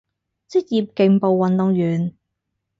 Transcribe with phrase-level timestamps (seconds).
[0.47, 2.15] 職業競步運動員